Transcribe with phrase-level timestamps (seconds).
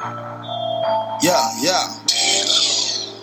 [0.00, 1.86] Yeah, yeah.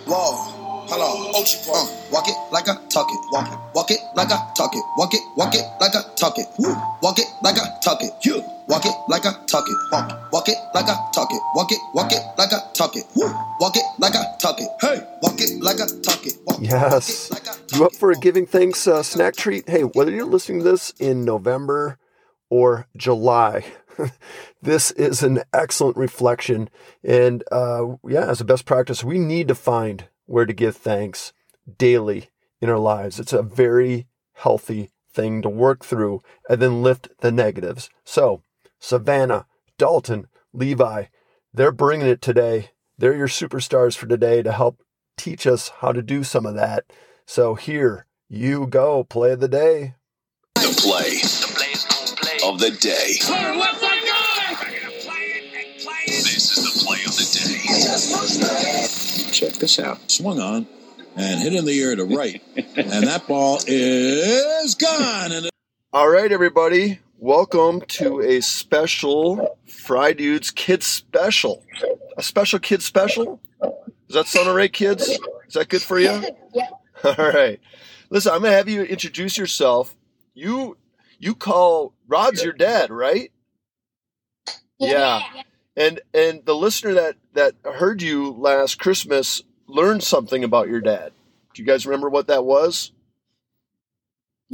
[0.06, 0.54] Whoa.
[0.88, 1.36] Hold on.
[1.36, 3.20] Uh, walk it like I talk it.
[3.32, 3.60] Walk it.
[3.74, 4.84] Walk it like I talk it.
[4.96, 5.22] Walk it.
[5.36, 6.46] Walk it like I talk it.
[6.60, 6.76] Woo.
[7.02, 8.12] Walk it like I talk it.
[8.24, 8.44] You.
[8.70, 9.78] Walk it like I talk it.
[9.92, 10.18] Walk it.
[10.32, 11.42] Walk it like I talk it.
[11.56, 11.80] Walk it.
[11.96, 13.06] Walk it like I talk it.
[13.16, 13.34] Woo.
[13.60, 14.70] Walk it like I talk it.
[14.80, 15.02] Hey.
[15.24, 16.38] Walk it like I talk it.
[16.46, 16.60] Walk.
[16.62, 17.32] Yes.
[17.32, 19.68] Walk it like You up for a Giving Thanks uh, snack treat?
[19.68, 21.98] Hey, whether you're listening to this in November
[22.52, 23.66] or July,
[24.62, 26.70] this is an excellent reflection.
[27.04, 31.34] And uh, yeah, as a best practice, we need to find where to give thanks
[31.78, 32.30] daily
[32.62, 33.20] in our lives.
[33.20, 37.90] It's a very healthy thing to work through and then lift the negatives.
[38.04, 38.44] So,
[38.80, 39.48] Savannah,
[39.78, 41.06] Dalton, Levi,
[41.54, 42.72] they're bringing it today.
[42.98, 44.82] They're your superstars for today to help
[45.18, 46.86] teach us how to do some of that.
[47.26, 49.96] So here you go, play of the day.
[50.56, 51.22] The play
[52.48, 53.87] of the day.
[56.58, 57.26] This the play of the
[59.28, 59.32] day.
[59.32, 60.10] Check this out.
[60.10, 60.66] Swung on
[61.16, 62.42] and hit in the air to right.
[62.56, 65.32] and that ball is gone.
[65.34, 65.50] And
[65.94, 71.64] All right, everybody, welcome to a special Fry Dudes Kids Special.
[72.18, 73.40] A special kids special?
[73.62, 75.08] Does that sound all right, kids?
[75.08, 76.24] Is that good for you?
[76.56, 76.70] Yeah.
[77.04, 77.60] All right.
[78.10, 79.96] Listen, I'm gonna have you introduce yourself.
[80.34, 80.76] You
[81.20, 83.32] you call Rod's your dad, right?
[84.80, 85.22] Yeah.
[85.78, 91.14] And and the listener that that heard you last Christmas learned something about your dad.
[91.54, 92.92] Do you guys remember what that was?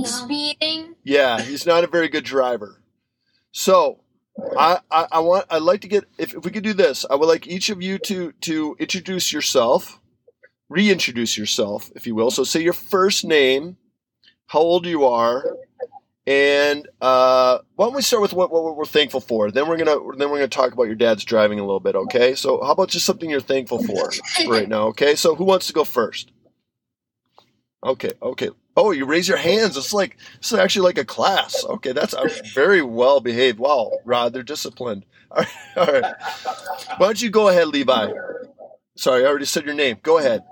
[0.03, 0.95] Speeding.
[1.03, 2.81] Yeah, he's not a very good driver.
[3.51, 4.01] So
[4.57, 7.15] I, I, I want I'd like to get if, if we could do this, I
[7.15, 10.01] would like each of you to to introduce yourself,
[10.67, 12.31] reintroduce yourself, if you will.
[12.31, 13.77] So say your first name,
[14.47, 15.45] how old you are,
[16.25, 19.51] and uh, why don't we start with what, what we're thankful for?
[19.51, 22.35] Then we're gonna then we're gonna talk about your dad's driving a little bit, okay?
[22.35, 24.09] So how about just something you're thankful for
[24.47, 25.15] right now, okay?
[25.15, 26.31] So who wants to go first?
[27.83, 28.49] Okay, okay.
[28.77, 29.75] Oh, you raise your hands.
[29.75, 31.63] It's like this is actually like a class.
[31.65, 33.59] Okay, that's uh, very well behaved.
[33.59, 35.05] Wow, Rod, they're disciplined.
[35.29, 36.15] All right, all right.
[36.97, 38.13] Why don't you go ahead, Levi?
[38.95, 39.97] Sorry, I already said your name.
[40.01, 40.43] Go ahead.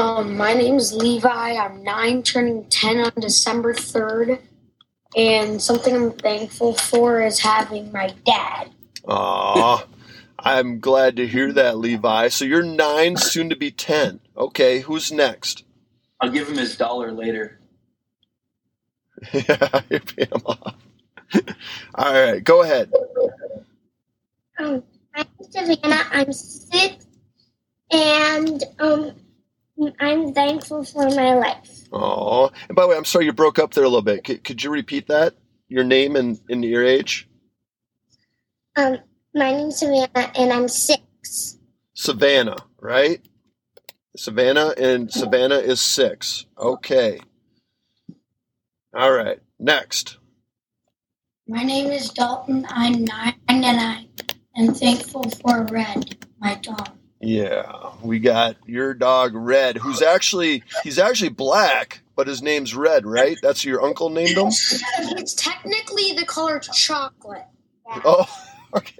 [0.00, 1.28] Um, my name's Levi.
[1.28, 4.38] I'm nine, turning ten on December third.
[5.14, 8.70] And something I'm thankful for is having my dad.
[9.06, 9.84] Aw,
[10.38, 12.28] I'm glad to hear that, Levi.
[12.28, 14.20] So you're nine, soon to be ten.
[14.38, 15.64] Okay, who's next?
[16.18, 17.60] I'll give him his dollar later.
[19.34, 20.76] Yeah, you pay him off.
[21.94, 22.90] All right, go ahead.
[24.58, 24.82] Um,
[25.14, 26.06] I'm Savannah.
[26.10, 27.06] I'm six,
[27.90, 29.12] and um,
[30.00, 31.88] I'm thankful for my life.
[31.92, 34.24] Oh, and by the way, I'm sorry you broke up there a little bit.
[34.24, 35.34] Could, could you repeat that?
[35.68, 37.28] Your name and, and your age?
[38.76, 38.98] Um,
[39.34, 41.58] my name's Savannah, and I'm six.
[41.94, 43.20] Savannah, right?
[44.16, 46.46] Savannah and Savannah is six.
[46.58, 47.20] Okay.
[48.94, 49.38] All right.
[49.58, 50.18] Next.
[51.48, 52.66] My name is Dalton.
[52.68, 54.06] I'm nine and I
[54.56, 56.90] am thankful for Red, my dog.
[57.20, 63.04] Yeah, we got your dog Red, who's actually he's actually black, but his name's Red,
[63.04, 63.36] right?
[63.42, 64.46] That's your uncle named him.
[64.48, 67.44] It's technically the color chocolate.
[67.86, 68.26] Oh,
[68.76, 68.96] okay.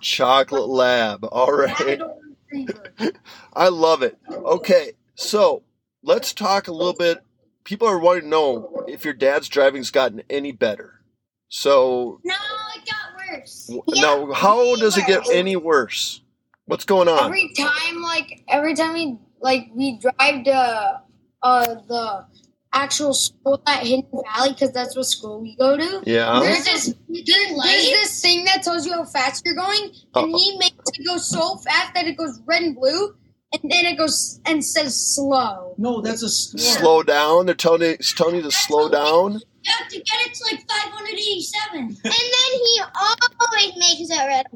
[0.00, 1.24] Chocolate Lab.
[1.30, 1.78] All right.
[1.78, 2.16] Labrador
[2.52, 3.12] Retriever.
[3.52, 4.18] I love it.
[4.30, 5.62] Okay, so
[6.02, 7.22] let's talk a little bit.
[7.64, 11.00] People are wanting to know if your dad's driving's gotten any better.
[11.48, 12.34] So No,
[12.76, 13.70] it got worse.
[13.88, 16.22] now, how does it get any worse?
[16.66, 17.26] What's going on?
[17.26, 21.00] Every time, like every time we like we drive to
[21.42, 22.26] uh the
[22.72, 26.02] actual school at Hidden Valley because that's what school we go to.
[26.04, 26.40] Yeah.
[26.40, 30.38] There's this there's this thing that tells you how fast you're going, and Uh-oh.
[30.38, 33.14] he makes it go so fast that it goes red and blue,
[33.52, 35.74] and then it goes and says slow.
[35.78, 36.58] No, that's a score.
[36.58, 37.46] Slow down.
[37.46, 39.40] They're telling you, it's telling you to slow down.
[39.62, 41.80] You have to get it to like 587.
[41.80, 44.46] And then he always makes it red.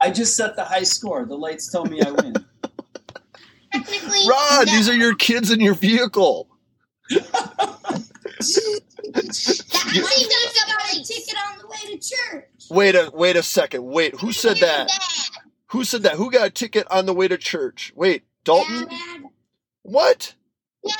[0.00, 1.24] I just set the high score.
[1.26, 2.34] The lights tell me I win.
[3.72, 4.72] Technically, Rod, no.
[4.72, 6.48] these are your kids in your vehicle.
[7.08, 8.06] That
[9.92, 12.44] You- only does got a ticket on the way to church.
[12.70, 13.84] Wait a wait a second.
[13.84, 14.88] Wait, who said that?
[15.68, 16.14] Who said that?
[16.14, 17.92] Who got a ticket on the way to church?
[17.96, 18.88] Wait, Dalton?
[18.88, 19.22] Dad,
[19.82, 20.34] What?
[20.86, 20.94] Dad.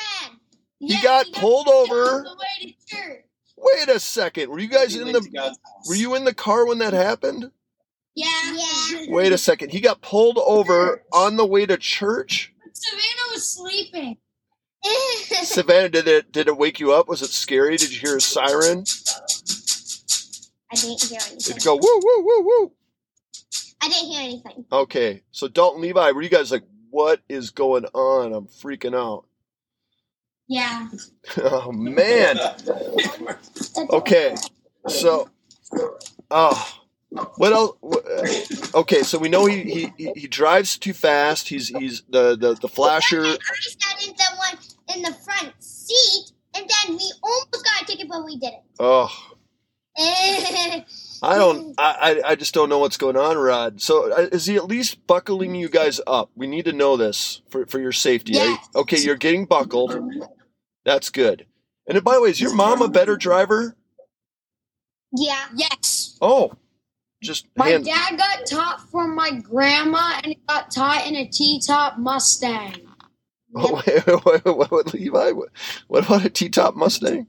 [0.78, 2.04] He yeah, got he pulled ticket over.
[2.18, 3.24] On the way to church.
[3.56, 4.50] Wait a second.
[4.50, 5.88] Were you guys Be in the to God's house.
[5.88, 7.50] Were you in the car when that happened?
[8.20, 8.56] Yeah.
[8.90, 9.06] Yeah.
[9.08, 9.70] Wait a second.
[9.70, 12.52] He got pulled over on the way to church.
[12.72, 14.18] Savannah was sleeping.
[15.42, 17.08] Savannah, did it did it wake you up?
[17.08, 17.76] Was it scary?
[17.76, 18.84] Did you hear a siren?
[20.70, 21.38] I didn't hear anything.
[21.38, 22.72] Did it go woo woo woo woo?
[23.82, 24.64] I didn't hear anything.
[24.70, 28.34] Okay, so Dalton Levi, were you guys like, what is going on?
[28.34, 29.24] I'm freaking out.
[30.46, 30.88] Yeah.
[31.38, 32.38] oh man.
[33.90, 34.34] Okay,
[34.88, 35.30] so,
[36.30, 36.79] oh,
[37.36, 38.74] what else?
[38.74, 41.48] Okay, so we know he, he he- he drives too fast.
[41.48, 43.24] He's he's the the the flasher.
[43.24, 44.58] I sat in the one
[44.96, 48.62] in the front seat, and then we almost got a ticket, but we didn't.
[48.78, 49.10] Oh,
[51.22, 51.74] I don't.
[51.78, 53.80] I, I I just don't know what's going on, Rod.
[53.82, 56.30] So uh, is he at least buckling you guys up?
[56.36, 58.38] We need to know this for for your safety.
[58.40, 59.92] Are you- okay, you're getting buckled.
[60.84, 61.46] That's good.
[61.86, 63.76] And by the way, is your mom a better driver?
[65.12, 65.46] yeah.
[65.56, 66.16] Yes.
[66.22, 66.52] Oh,
[67.20, 67.84] just My hand.
[67.84, 72.74] dad got taught from my grandma, and he got taught in a T-top Mustang.
[73.54, 75.48] Oh, wait, wait, wait, wait, Levi, what,
[75.88, 77.26] what about a T-top Mustang?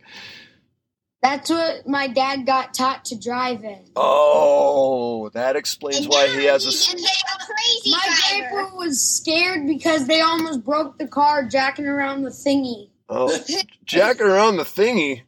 [1.21, 3.85] That's what my dad got taught to drive in.
[3.95, 6.69] Oh, that explains why he has a.
[6.69, 8.49] s- And a crazy My driver.
[8.55, 12.89] grandpa was scared because they almost broke the car jacking around the thingy.
[13.07, 13.37] Oh,
[13.85, 15.21] jacking around the thingy.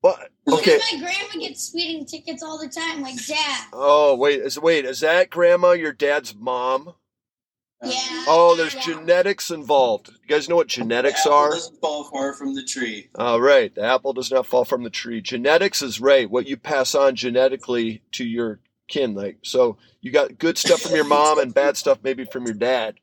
[0.00, 0.78] But okay.
[0.92, 3.66] My grandma gets speeding tickets all the time, like dad.
[3.72, 6.94] Oh wait, is wait is that Grandma your dad's mom?
[7.82, 8.24] Yeah.
[8.28, 8.82] Oh, there's Yeah.
[8.82, 10.08] genetics involved.
[10.08, 11.50] You guys know what genetics Apple are?
[11.52, 13.08] doesn't fall far from the tree.
[13.14, 13.74] Oh, right.
[13.74, 15.22] The apple does not fall from the tree.
[15.22, 16.30] Genetics is right.
[16.30, 19.14] What you pass on genetically to your kin.
[19.14, 22.54] Like so, you got good stuff from your mom and bad stuff maybe from your
[22.54, 22.96] dad.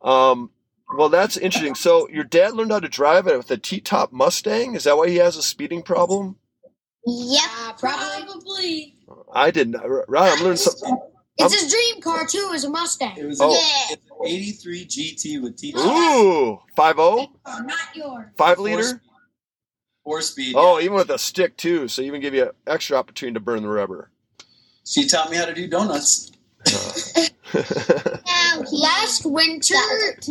[0.00, 0.50] Um,
[0.96, 1.74] well, that's interesting.
[1.74, 4.74] So your dad learned how to drive it with a T-top Mustang.
[4.74, 6.36] Is that why he has a speeding problem?
[7.06, 7.42] Yep.
[7.60, 8.24] Uh, probably.
[8.26, 8.94] Probably.
[9.32, 9.76] I didn't.
[10.08, 10.98] Right, I'm learning something.
[11.38, 12.50] It's his dream car too.
[12.54, 13.16] Is a Mustang.
[13.16, 13.52] It was Oh.
[13.52, 15.74] a, an 83 GT with T.
[15.76, 18.26] Ooh, five zero, Oh, not yours.
[18.36, 18.82] five Four liter.
[18.84, 19.00] speed.
[20.04, 20.54] Four speed.
[20.56, 20.84] Oh, yeah.
[20.84, 23.68] even with a stick too, so even give you an extra opportunity to burn the
[23.68, 24.10] rubber.
[24.86, 26.30] She taught me how to do donuts.
[27.54, 29.74] Now Last winter,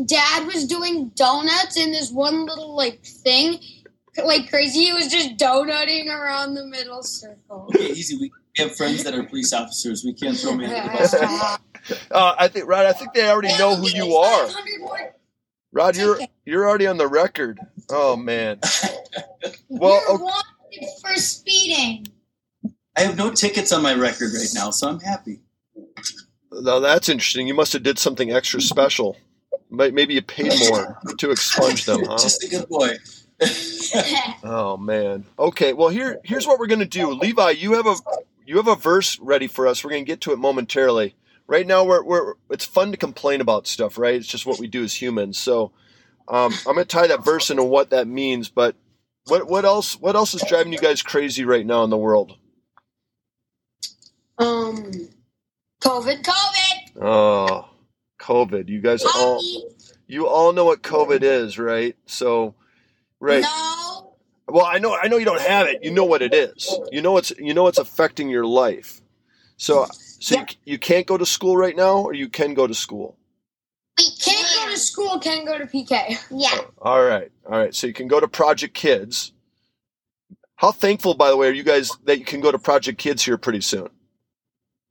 [0.06, 3.60] Dad was doing donuts in this one little like thing,
[4.24, 4.86] like crazy.
[4.86, 7.70] He was just donutting around the middle circle.
[7.76, 8.18] Okay, easy.
[8.18, 10.04] We have friends that are police officers.
[10.04, 11.14] We can't throw me under the bus.
[12.12, 12.86] uh, I think Rod.
[12.86, 14.48] I think they already know who you are.
[14.48, 15.14] 500 more
[15.74, 17.60] Rod, you're you're already on the record.
[17.90, 18.60] Oh man.
[19.70, 20.24] Well, You're okay.
[20.24, 22.08] wanted for speeding.
[22.96, 25.42] I have no tickets on my record right now, so I'm happy.
[26.52, 27.48] now that's interesting.
[27.48, 29.18] You must have did something extra special.
[29.70, 32.18] Maybe you paid more to expunge them, huh?
[32.20, 32.96] Just a good boy.
[34.44, 35.26] Oh man.
[35.38, 35.74] Okay.
[35.74, 37.12] Well, here here's what we're gonna do.
[37.12, 37.96] Levi, you have a
[38.46, 39.84] you have a verse ready for us.
[39.84, 41.16] We're gonna get to it momentarily.
[41.48, 44.16] Right now, we're we're it's fun to complain about stuff, right?
[44.16, 45.38] It's just what we do as humans.
[45.38, 45.72] So,
[46.28, 48.50] um, I'm gonna tie that verse into what that means.
[48.50, 48.76] But
[49.28, 52.36] what what else what else is driving you guys crazy right now in the world?
[54.38, 54.92] Um,
[55.82, 56.24] COVID.
[56.24, 57.02] COVID.
[57.02, 57.70] Oh,
[58.20, 58.70] COVID.
[58.70, 59.42] You guys all
[60.08, 61.96] you all know what COVID is, right?
[62.06, 62.56] So,
[63.24, 63.42] right.
[63.42, 64.16] No.
[64.48, 65.84] Well, I know I know you don't have it.
[65.84, 66.78] You know what it is.
[66.92, 69.02] You know it's you know it's affecting your life.
[69.58, 69.88] So
[70.20, 73.18] so you, you can't go to school right now, or you can go to school.
[73.98, 75.20] We Can't go to school.
[75.20, 76.18] Can't go to PK.
[76.32, 76.50] Yeah.
[76.54, 77.74] Oh, all right, all right.
[77.74, 79.32] So you can go to Project Kids.
[80.56, 83.24] How thankful, by the way, are you guys that you can go to Project Kids
[83.24, 83.90] here pretty soon?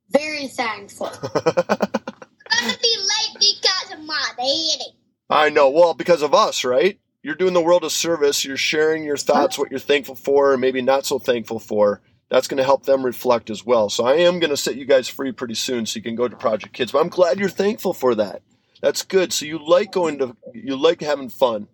[0.09, 1.07] Very thankful.
[1.33, 4.95] Gonna be late because of my daddy.
[5.29, 5.69] I know.
[5.69, 6.99] Well, because of us, right?
[7.23, 8.43] You're doing the world a service.
[8.43, 12.01] You're sharing your thoughts, what you're thankful for, and maybe not so thankful for.
[12.29, 13.89] That's going to help them reflect as well.
[13.89, 16.27] So I am going to set you guys free pretty soon, so you can go
[16.27, 16.91] to Project Kids.
[16.91, 18.41] But I'm glad you're thankful for that.
[18.81, 19.31] That's good.
[19.31, 21.67] So you like going to, you like having fun.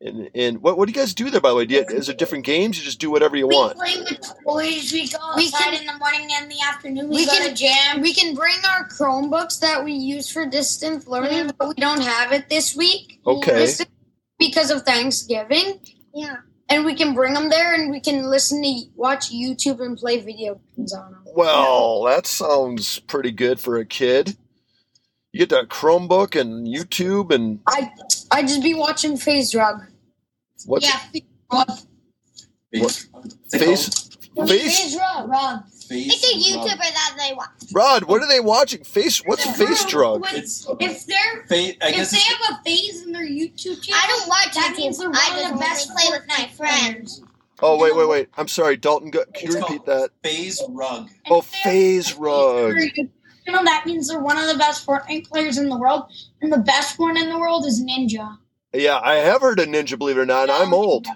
[0.00, 1.64] And, and what, what do you guys do there, by the way?
[1.64, 2.78] Do you, is there different games?
[2.78, 3.76] You just do whatever you We want.
[3.76, 4.92] play with toys.
[4.92, 7.08] We go We outside can- in the morning and the afternoon.
[7.08, 8.00] We, we go can- to jam.
[8.00, 11.56] We can bring our Chromebooks that we use for distance learning, mm-hmm.
[11.58, 13.20] but we don't have it this week.
[13.26, 13.54] Okay.
[13.54, 13.86] This is
[14.38, 15.80] because of Thanksgiving.
[16.14, 16.36] Yeah.
[16.70, 20.20] And we can bring them there, and we can listen to watch YouTube and play
[20.20, 21.24] video games on them.
[21.34, 24.36] Well, that sounds pretty good for a kid.
[25.32, 27.90] You get that Chromebook and YouTube and I
[28.30, 29.82] I just be watching FaZe Rug.
[30.66, 31.20] what's yeah.
[31.52, 31.70] Rug.
[32.72, 33.08] Face.
[33.52, 34.16] face
[34.46, 35.62] face FaZe Rug.
[35.90, 36.00] Rug.
[36.06, 37.48] It's a YouTuber that they watch.
[37.72, 38.84] Rod, what are they watching?
[38.84, 40.22] Face what's face drug?
[40.22, 44.00] When- It's If they're fa- I if they have a phase in their YouTube channel,
[44.02, 44.78] I don't watch that YouTube.
[44.78, 47.22] means I just the best play with my friends.
[47.60, 48.28] Oh wait, wait, wait.
[48.36, 49.10] I'm sorry, Dalton.
[49.10, 50.10] Go, can it's you repeat that?
[50.22, 51.08] FaZe Rug.
[51.28, 52.70] Oh, if FaZe Rug.
[52.70, 53.10] in their YouTube
[53.46, 56.04] channel, that means they're one of the best Fortnite players in the world,
[56.40, 58.38] and the best one in the world is Ninja.
[58.72, 59.98] Yeah, I have heard of Ninja.
[59.98, 61.06] Believe it or not, I'm old.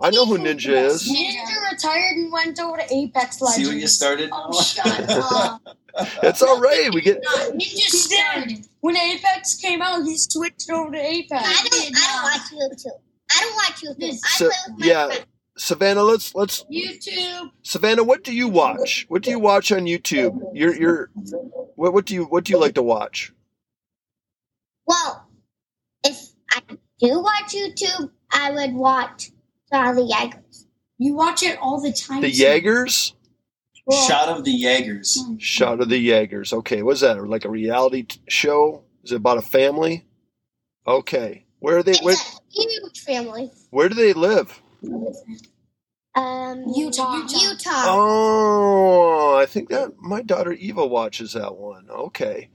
[0.00, 1.08] I know who Ninja is.
[1.08, 3.66] Ninja retired and went over to Apex Legends.
[3.66, 4.30] See what you started?
[4.32, 5.62] Oh, shut up.
[6.22, 6.92] it's all right.
[6.92, 7.24] We get
[7.58, 8.66] He just started.
[8.80, 11.42] When Apex came out, he switched over to Apex.
[11.44, 11.96] I don't.
[11.96, 13.00] I don't watch YouTube.
[13.32, 14.18] I don't watch YouTube.
[14.24, 15.06] I play with my yeah.
[15.06, 15.26] friends.
[15.58, 16.02] Savannah.
[16.02, 17.50] Let's let's YouTube.
[17.62, 18.04] Savannah.
[18.04, 19.06] What do you watch?
[19.08, 20.38] What do you watch on YouTube?
[20.52, 21.10] You're you're
[21.76, 23.32] what what do you what do you like to watch?
[24.86, 25.26] Well,
[26.04, 26.60] if I
[27.00, 29.30] do watch YouTube, I would watch
[29.72, 30.66] Charlie Jaggers.
[30.98, 32.22] You watch it all the time.
[32.22, 33.14] The so- Jaegers.
[34.08, 35.16] Shot of the Jaegers.
[35.38, 36.52] Shot of the Jaegers.
[36.52, 37.24] Okay, what's that?
[37.28, 38.82] Like a reality t- show?
[39.04, 40.04] Is it about a family?
[40.88, 41.92] Okay, where are they?
[41.92, 43.50] It's Where, a huge family.
[43.70, 44.60] where do they live?
[46.16, 47.16] Um, Utah.
[47.28, 47.84] Utah.
[47.86, 51.86] Oh, I think that my daughter Eva watches that one.
[51.90, 52.48] Okay,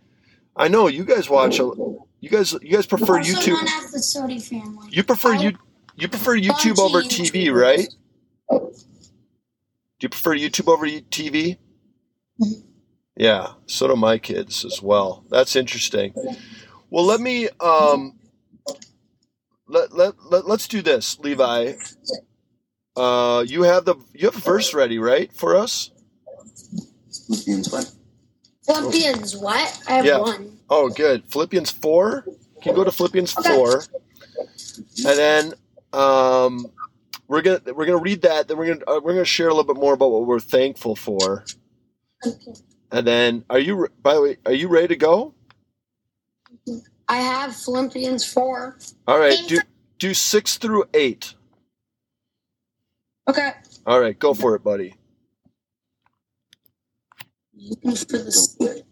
[0.55, 1.59] I know you guys watch.
[1.59, 1.71] a-
[2.19, 3.53] You guys, you guys prefer also YouTube.
[3.53, 4.89] known as the Sodi family.
[4.91, 5.53] You prefer you
[5.95, 7.61] you prefer YouTube over TV, YouTubers.
[7.61, 7.89] right?
[8.49, 11.57] Do you prefer YouTube over TV?
[13.15, 15.25] Yeah, so do my kids as well.
[15.29, 16.13] That's interesting.
[16.89, 18.17] Well, let me um
[19.67, 21.73] let let, let let's do this, Levi.
[22.95, 25.91] Uh you have the you have a verse ready, right, for us?
[27.27, 27.91] Philippians what?
[28.65, 29.83] Philippians, what?
[29.87, 30.19] I have Yeah.
[30.19, 30.57] one.
[30.69, 31.23] Oh, good.
[31.29, 32.21] Philippians 4.
[32.61, 33.83] Can you go to Philippians 4?
[35.05, 35.53] And then
[35.93, 36.71] um
[37.27, 39.17] we're going to we're going to read that then we're going to uh, we're going
[39.17, 41.45] to share a little bit more about what we're thankful for.
[42.91, 45.33] And then are you by the way, are you ready to go?
[47.07, 48.77] I have Philippians 4.
[49.07, 49.59] All right, do
[49.99, 51.35] do 6 through 8.
[53.29, 53.51] Okay.
[53.85, 54.95] All right, go for it, buddy.
[57.55, 58.83] Looking for the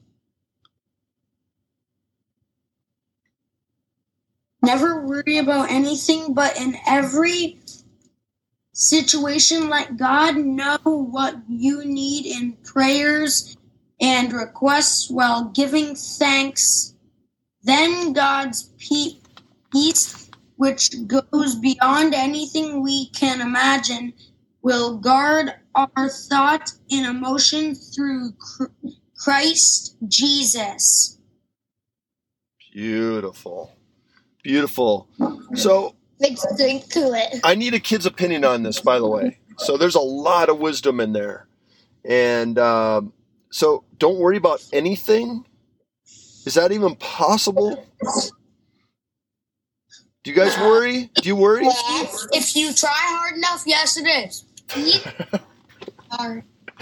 [4.71, 7.57] Never worry about anything, but in every
[8.71, 13.57] situation, let God know what you need in prayers
[13.99, 16.93] and requests while giving thanks.
[17.63, 24.13] Then God's peace, which goes beyond anything we can imagine,
[24.61, 28.33] will guard our thought and emotion through
[29.17, 31.17] Christ Jesus.
[32.71, 33.73] Beautiful.
[34.43, 35.07] Beautiful.
[35.55, 37.39] So, Let's drink to it.
[37.43, 39.39] I need a kid's opinion on this, by the way.
[39.57, 41.47] So there's a lot of wisdom in there,
[42.05, 43.13] and um,
[43.51, 45.45] so don't worry about anything.
[46.45, 47.85] Is that even possible?
[50.23, 51.09] Do you guys worry?
[51.15, 51.65] Do you worry?
[51.65, 52.27] Yes.
[52.31, 54.45] If you try hard enough, yes, it is.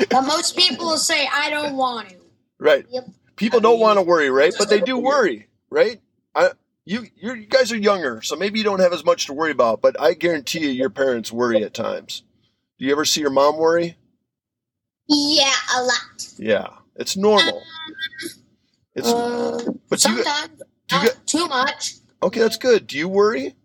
[0.09, 2.15] But most people will say, I don't want to.
[2.59, 2.85] Right.
[2.91, 3.09] Yep.
[3.35, 4.53] People don't want to worry, right?
[4.57, 5.99] But they do worry, right?
[6.35, 6.51] I,
[6.87, 9.51] you, you're, you guys are younger, so maybe you don't have as much to worry
[9.51, 9.81] about.
[9.81, 12.23] But I guarantee you, your parents worry at times.
[12.79, 13.97] Do you ever see your mom worry?
[15.09, 16.27] Yeah, a lot.
[16.37, 17.61] Yeah, it's normal.
[18.95, 20.49] It's Uh, but do you, sometimes.
[20.87, 21.93] do you Not get too much.
[22.23, 22.39] okay.
[22.39, 22.87] That's good.
[22.87, 23.55] Do you worry?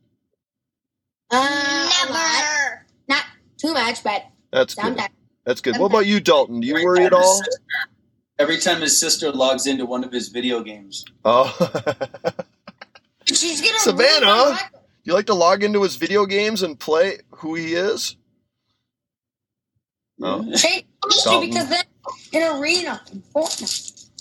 [1.31, 1.91] Uh.
[2.09, 2.87] Never.
[3.09, 3.25] Not
[3.59, 4.99] too much, but That's good.
[5.45, 5.77] That's good.
[5.79, 6.61] What about you, Dalton?
[6.61, 7.41] Do you worry at all?
[8.39, 11.05] Every time his sister logs into one of his video games.
[11.25, 11.55] Oh,
[13.43, 14.45] She's gonna Savannah?
[14.45, 14.59] ruin
[15.05, 18.17] you like to log into his video games and play who he is?
[20.23, 20.45] Oh.
[20.57, 21.49] She used to Dalton.
[21.51, 21.83] because then
[22.33, 23.03] in arena.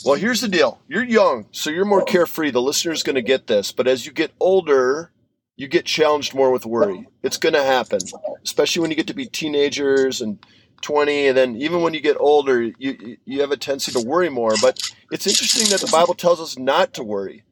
[0.03, 0.79] Well, here's the deal.
[0.87, 2.49] You're young, so you're more carefree.
[2.49, 5.11] The listener's going to get this, but as you get older,
[5.57, 7.07] you get challenged more with worry.
[7.21, 7.99] It's going to happen,
[8.43, 10.43] especially when you get to be teenagers and
[10.81, 13.99] 20, and then even when you get older, you you- you have a tendency to
[13.99, 14.53] worry more.
[14.59, 14.79] But
[15.11, 17.43] it's interesting that the Bible tells us not to worry.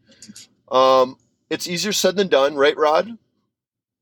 [0.72, 1.18] Um,
[1.50, 3.18] it's easier said than done, right, Rod?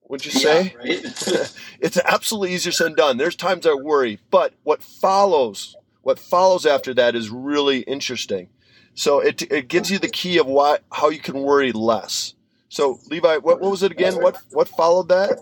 [0.10, 0.76] Would you say?
[0.84, 1.54] Yeah, right?
[1.80, 3.18] it's absolutely easier said than done.
[3.18, 8.50] There's times I worry, but what follows, what follows after that is really interesting.
[8.94, 12.34] So it, it gives you the key of why how you can worry less.
[12.70, 14.16] So Levi, what, what was it again?
[14.16, 15.38] What what followed that?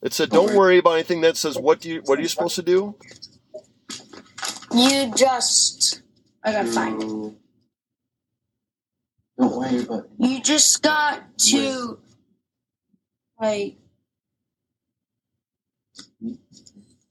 [0.00, 2.54] It said, "Don't worry about anything." That says, "What do you what are you supposed
[2.56, 2.94] to do?"
[4.72, 6.02] You just
[6.44, 7.36] I gotta find
[9.38, 9.42] it.
[9.42, 11.98] Don't worry about You just got to
[13.40, 13.76] like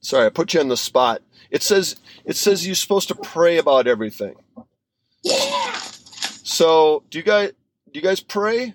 [0.00, 1.22] Sorry, I put you on the spot.
[1.50, 4.34] It says it says you're supposed to pray about everything.
[5.22, 5.72] yeah.
[6.42, 7.50] So do you guys
[7.90, 8.74] do you guys pray?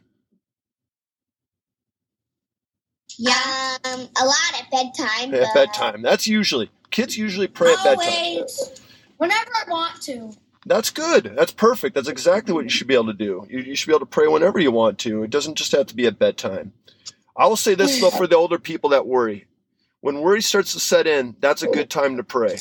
[3.17, 3.77] Yeah.
[3.83, 5.33] Um, a lot at bedtime.
[5.33, 6.01] At bedtime.
[6.01, 8.45] That's usually kids usually pray at bedtime.
[9.17, 10.31] Whenever I want to.
[10.69, 11.33] That's good.
[11.35, 11.95] That's perfect.
[11.95, 13.43] That's exactly what you should be able to do.
[13.49, 15.23] You, you should be able to pray whenever you want to.
[15.23, 16.73] It doesn't just have to be at bedtime.
[17.35, 19.47] I will say this though for the older people that worry.
[20.01, 22.57] When worry starts to set in, that's a good time to pray.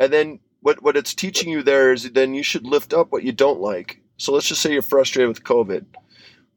[0.00, 3.22] And then what what it's teaching you there is then you should lift up what
[3.22, 4.00] you don't like.
[4.16, 5.84] So let's just say you're frustrated with COVID.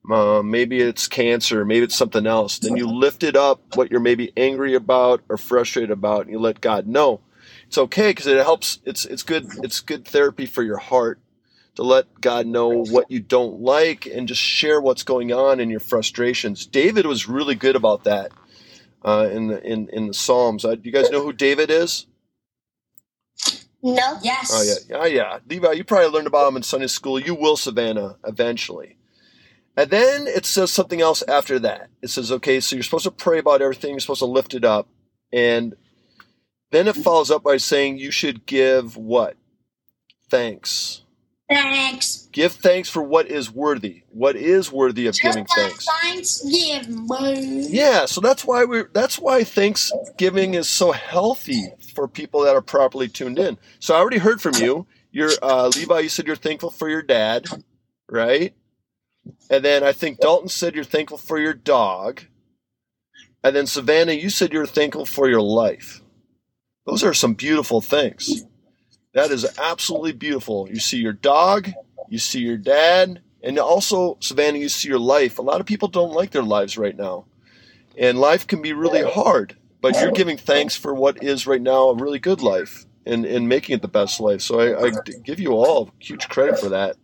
[0.10, 2.60] Uh, maybe it's cancer, maybe it's something else.
[2.60, 6.40] Then you lift it up what you're maybe angry about or frustrated about, and you
[6.40, 7.20] let God know.
[7.68, 8.80] It's okay because it helps.
[8.86, 9.48] It's it's good.
[9.64, 11.20] It's good therapy for your heart
[11.76, 15.70] to let God know what you don't like and just share what's going on in
[15.70, 16.66] your frustrations.
[16.66, 18.32] David was really good about that
[19.04, 20.66] uh, in the in in the Psalms.
[20.66, 22.08] Uh, do you guys know who David is?
[23.84, 24.18] No.
[24.24, 24.52] Yes.
[24.52, 25.40] Oh yeah, oh yeah.
[25.48, 27.20] Levi, you probably learned about him in Sunday school.
[27.20, 28.98] You will, Savannah, eventually.
[29.78, 31.90] And then it says something else after that.
[32.02, 33.92] It says, okay, so you're supposed to pray about everything.
[33.92, 34.88] You're supposed to lift it up,
[35.32, 35.76] and
[36.76, 39.38] then it follows up by saying you should give what?
[40.30, 41.02] Thanks.
[41.48, 42.28] Thanks.
[42.32, 44.02] Give thanks for what is worthy.
[44.10, 46.42] What is worthy of giving Just like thanks.
[46.42, 47.68] Thanksgiving.
[47.70, 52.62] Yeah, so that's why we're that's why Thanksgiving is so healthy for people that are
[52.62, 53.58] properly tuned in.
[53.80, 54.88] So I already heard from you.
[55.12, 56.00] You're uh, Levi.
[56.00, 57.46] You said you're thankful for your dad,
[58.10, 58.54] right?
[59.50, 62.24] And then I think Dalton said you're thankful for your dog.
[63.44, 66.02] And then Savannah, you said you're thankful for your life.
[66.86, 68.46] Those are some beautiful things.
[69.14, 70.68] That is absolutely beautiful.
[70.70, 71.72] You see your dog,
[72.10, 75.40] you see your dad, and also, Savannah, you see your life.
[75.40, 77.26] A lot of people don't like their lives right now.
[77.98, 81.90] And life can be really hard, but you're giving thanks for what is right now
[81.90, 84.42] a really good life and, and making it the best life.
[84.42, 84.92] So I, I
[85.24, 86.98] give you all huge credit for that.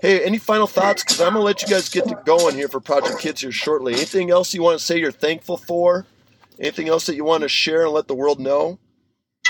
[0.00, 1.04] Hey, any final thoughts?
[1.04, 3.52] Because I'm going to let you guys get to going here for Project Kids here
[3.52, 3.94] shortly.
[3.94, 6.06] Anything else you want to say you're thankful for?
[6.58, 8.78] Anything else that you want to share and let the world know?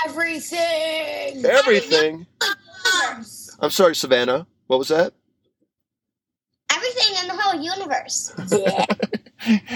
[0.05, 1.45] Everything.
[1.45, 2.27] Everything.
[3.59, 4.47] I'm sorry, Savannah.
[4.67, 5.13] What was that?
[6.71, 8.33] Everything in the whole universe.
[8.51, 8.85] Yeah.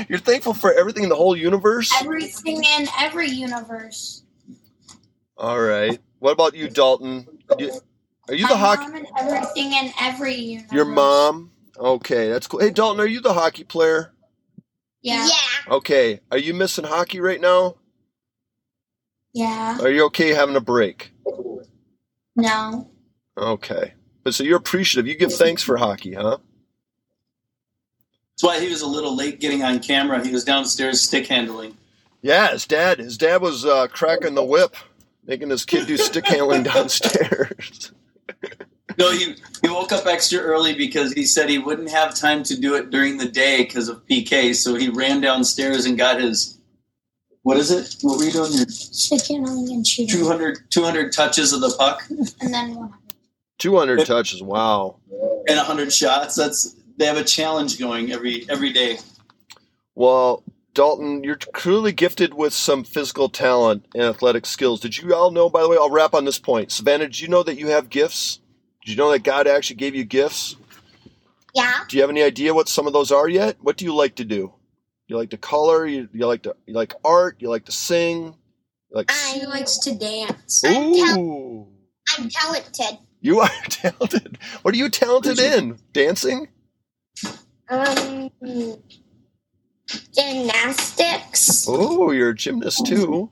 [0.09, 1.91] You're thankful for everything in the whole universe?
[2.01, 4.23] Everything in every universe.
[5.37, 5.99] All right.
[6.19, 7.27] What about you, Dalton?
[7.57, 7.71] You-
[8.29, 8.83] are you My the hockey?
[8.83, 10.71] mom and everything in every universe.
[10.71, 11.51] Your mom?
[11.77, 12.59] Okay, that's cool.
[12.61, 14.13] Hey, Dalton, are you the hockey player?
[15.01, 15.27] Yeah.
[15.27, 15.73] Yeah.
[15.75, 16.19] Okay.
[16.31, 17.75] Are you missing hockey right now?
[19.33, 19.79] Yeah.
[19.81, 21.11] Are you okay having a break?
[22.35, 22.89] No.
[23.37, 23.93] Okay.
[24.23, 25.07] But so you're appreciative.
[25.07, 26.37] You give thanks for hockey, huh?
[28.31, 30.25] That's why he was a little late getting on camera.
[30.25, 31.77] He was downstairs stick handling.
[32.21, 32.99] Yeah, his dad.
[32.99, 34.75] His dad was uh, cracking the whip,
[35.25, 37.91] making his kid do stick handling downstairs.
[38.97, 42.59] No, he, he woke up extra early because he said he wouldn't have time to
[42.59, 44.53] do it during the day because of PK.
[44.53, 46.59] So he ran downstairs and got his,
[47.43, 47.95] what is it?
[48.01, 48.51] What were you doing?
[48.53, 50.15] Your Stick handling and shooting.
[50.19, 52.03] 200, 200 touches of the puck
[52.41, 52.93] And then one.
[53.57, 54.41] 200 touches.
[54.41, 54.97] Wow.
[55.47, 56.35] and 100 shots.
[56.35, 58.97] That's They have a challenge going every every day.
[59.95, 64.79] Well, Dalton, you're truly gifted with some physical talent and athletic skills.
[64.79, 66.71] Did you all know, by the way, I'll wrap on this point.
[66.71, 68.39] Savannah, did you know that you have gifts?
[68.85, 70.55] Did you know that God actually gave you gifts?
[71.53, 71.83] Yeah.
[71.89, 73.57] Do you have any idea what some of those are yet?
[73.59, 74.53] What do you like to do?
[75.11, 75.85] You like to color?
[75.87, 77.35] You, you like to you like art?
[77.39, 78.27] You like to sing?
[78.91, 80.63] You like She likes to dance.
[80.65, 81.67] I'm, tal- Ooh,
[82.17, 82.99] I'm talented.
[83.21, 84.39] you are talented.
[84.61, 85.79] What are you talented in?
[85.93, 86.47] Dancing?
[87.69, 88.31] Um,
[90.15, 91.67] gymnastics.
[91.67, 93.31] Oh, you're a gymnast too.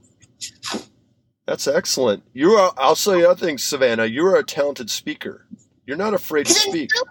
[1.48, 2.24] That's excellent.
[2.34, 2.74] You are.
[2.78, 4.06] I'll say other things, Savannah.
[4.06, 5.48] You are a talented speaker.
[5.86, 6.90] You're not afraid to Because I'm speak.
[6.96, 7.04] so,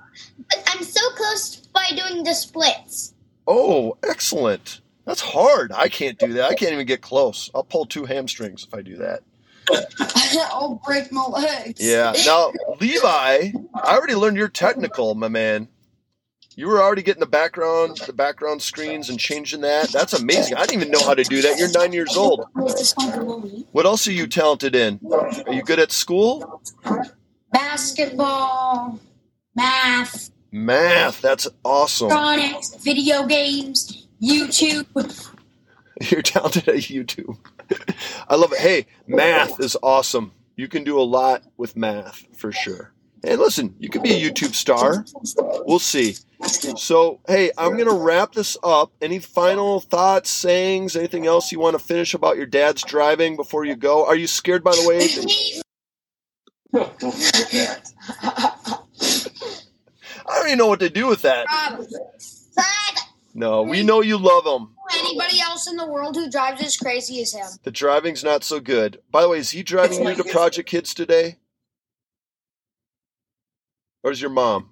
[0.51, 3.15] but I'm so close by doing the splits.
[3.51, 4.83] Oh, excellent.
[5.07, 5.73] That's hard.
[5.73, 6.51] I can't do that.
[6.51, 7.51] I can't even get close.
[7.55, 9.23] I'll pull two hamstrings if I do that.
[10.53, 11.81] I'll break my legs.
[11.81, 12.13] Yeah.
[12.27, 15.69] Now, Levi, I already learned you're technical, my man.
[16.57, 19.91] You were already getting the background, the background screens and changing that.
[19.93, 20.57] That's amazing.
[20.57, 21.57] I didn't even know how to do that.
[21.59, 22.45] You're nine years old.
[22.67, 23.67] Is this one the movie?
[23.73, 25.01] What else are you talented in?
[25.11, 26.61] Are you good at school?
[27.53, 29.01] Basketball,
[29.55, 31.21] math, Math.
[31.21, 32.11] That's awesome.
[32.11, 34.87] electronics, video games, YouTube.
[36.11, 37.37] You're talented at YouTube.
[38.29, 38.59] I love it.
[38.59, 40.33] Hey, math is awesome.
[40.57, 42.93] You can do a lot with math for sure.
[43.25, 45.05] And listen, you could be a YouTube star.
[45.67, 46.15] We'll see.
[46.77, 48.93] So, hey, I'm going to wrap this up.
[49.03, 53.65] Any final thoughts, sayings, anything else you want to finish about your dad's driving before
[53.65, 54.07] you go?
[54.07, 55.09] Are you scared, by the way?
[60.29, 61.47] that- I don't even know what to do with that.
[61.49, 62.99] Flag.
[63.35, 64.75] No, we know you love him.
[64.99, 67.47] Anybody else in the world who drives as crazy as him?
[67.63, 69.01] The driving's not so good.
[69.11, 71.37] By the way, is he driving you to Project Kids today?
[74.03, 74.71] Or is your mom?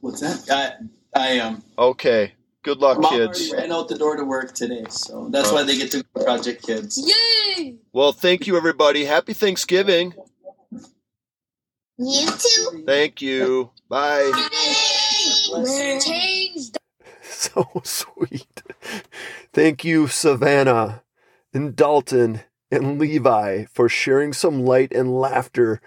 [0.00, 0.80] What's that?
[1.14, 1.62] I I um.
[1.78, 2.32] Okay.
[2.62, 3.50] Good luck, Mom kids.
[3.50, 5.54] already ran out the door to work today, so that's Oh.
[5.54, 6.96] why they get to Project Kids.
[6.96, 7.76] Yay!
[7.92, 9.04] Well, thank you, everybody.
[9.04, 10.14] Happy Thanksgiving.
[12.02, 12.84] You too.
[12.84, 13.70] Thank you.
[13.88, 14.30] Bye.
[16.00, 16.78] Changed.
[17.24, 18.62] So sweet.
[19.52, 21.02] Thank you, Savannah
[21.52, 25.80] and Dalton and Levi, for sharing some light and laughter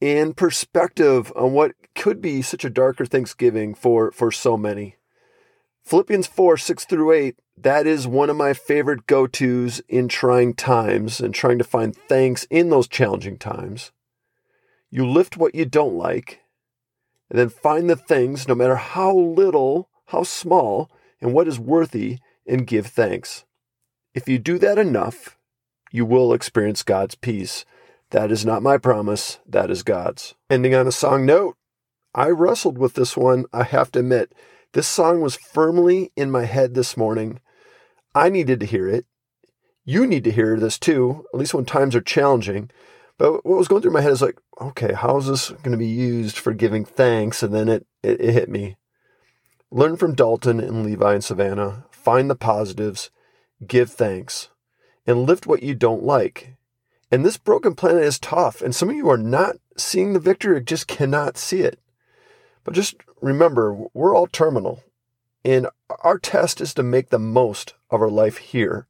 [0.00, 4.96] and perspective on what could be such a darker Thanksgiving for, for so many.
[5.84, 10.54] Philippians 4 6 through 8, that is one of my favorite go tos in trying
[10.54, 13.92] times and trying to find thanks in those challenging times.
[14.94, 16.42] You lift what you don't like,
[17.28, 20.88] and then find the things, no matter how little, how small,
[21.20, 23.44] and what is worthy, and give thanks.
[24.14, 25.36] If you do that enough,
[25.90, 27.64] you will experience God's peace.
[28.10, 30.36] That is not my promise, that is God's.
[30.48, 31.56] Ending on a song note,
[32.14, 34.32] I wrestled with this one, I have to admit.
[34.74, 37.40] This song was firmly in my head this morning.
[38.14, 39.06] I needed to hear it.
[39.84, 42.70] You need to hear this too, at least when times are challenging.
[43.16, 45.76] But what was going through my head is like, okay, how is this going to
[45.76, 47.42] be used for giving thanks?
[47.42, 48.76] And then it, it, it hit me.
[49.70, 51.86] Learn from Dalton and Levi and Savannah.
[51.90, 53.10] Find the positives.
[53.66, 54.48] Give thanks.
[55.06, 56.56] And lift what you don't like.
[57.10, 58.60] And this broken planet is tough.
[58.60, 61.78] And some of you are not seeing the victory, just cannot see it.
[62.64, 64.82] But just remember, we're all terminal.
[65.44, 65.68] And
[66.00, 68.86] our test is to make the most of our life here.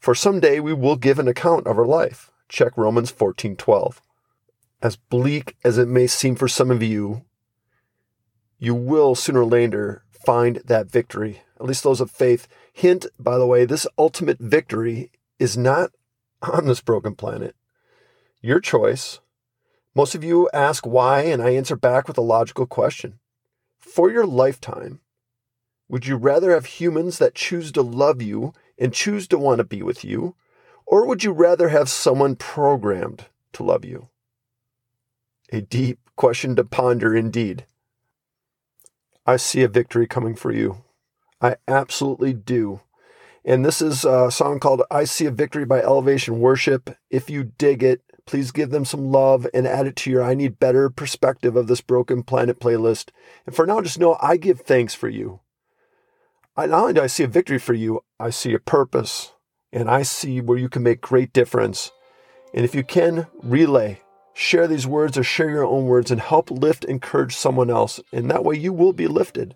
[0.00, 2.31] For someday we will give an account of our life.
[2.52, 4.02] Check Romans 14:12.
[4.82, 7.24] As bleak as it may seem for some of you,
[8.58, 11.40] you will sooner or later find that victory.
[11.58, 12.46] At least those of faith.
[12.70, 15.92] Hint, by the way, this ultimate victory is not
[16.42, 17.56] on this broken planet.
[18.42, 19.20] Your choice.
[19.94, 23.18] Most of you ask why, and I answer back with a logical question.
[23.78, 25.00] For your lifetime,
[25.88, 29.64] would you rather have humans that choose to love you and choose to want to
[29.64, 30.34] be with you,
[30.92, 33.24] or would you rather have someone programmed
[33.54, 34.10] to love you?
[35.50, 37.64] A deep question to ponder indeed.
[39.24, 40.84] I see a victory coming for you.
[41.40, 42.82] I absolutely do.
[43.42, 46.90] And this is a song called I See a Victory by Elevation Worship.
[47.08, 50.34] If you dig it, please give them some love and add it to your I
[50.34, 53.08] Need Better perspective of this Broken Planet playlist.
[53.46, 55.40] And for now, just know I give thanks for you.
[56.54, 59.32] I, not only do I see a victory for you, I see a purpose
[59.72, 61.90] and I see where you can make great difference.
[62.54, 64.00] And if you can, relay,
[64.34, 68.00] share these words or share your own words and help lift, encourage someone else.
[68.12, 69.54] And that way you will be lifted.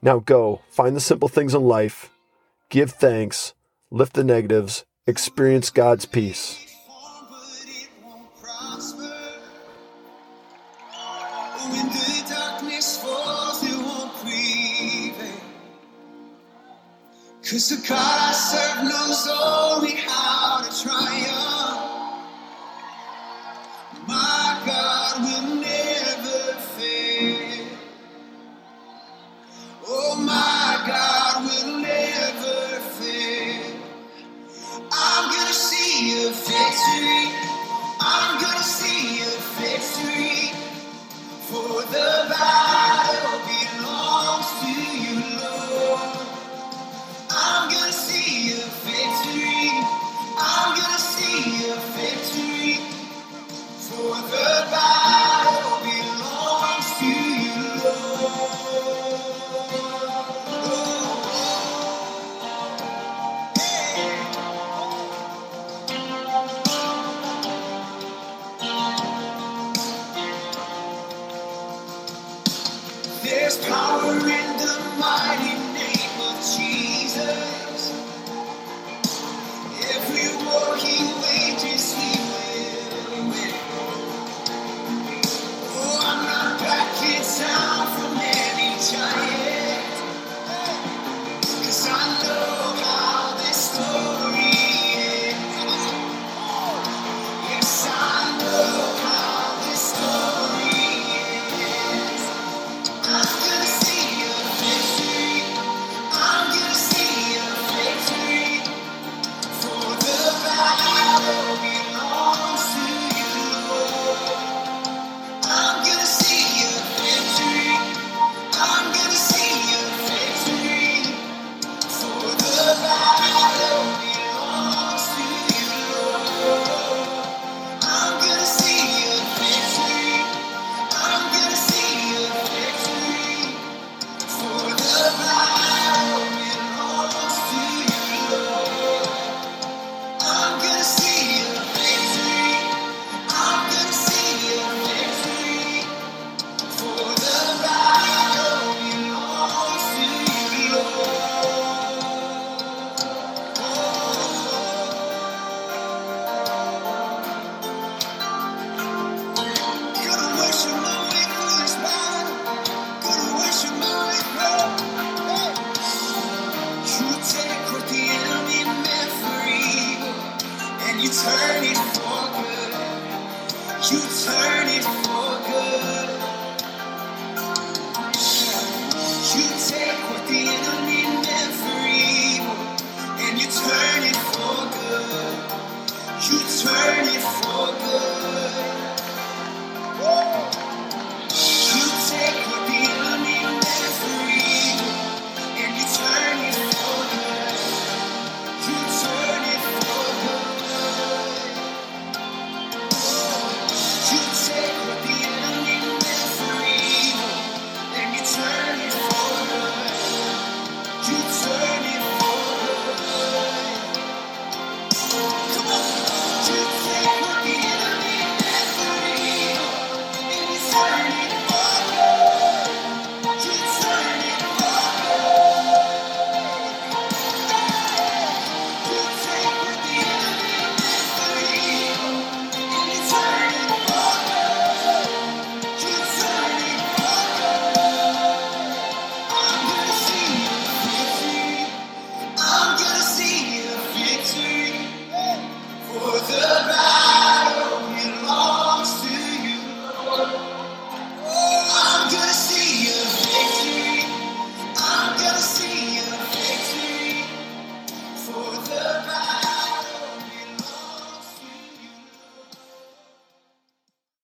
[0.00, 2.10] Now go, find the simple things in life,
[2.68, 3.54] give thanks,
[3.90, 6.58] lift the negatives, experience God's peace.
[11.70, 13.41] When the darkness falls,
[17.52, 22.24] Cause the God I serve knows only how to triumph.
[24.08, 25.91] My God will never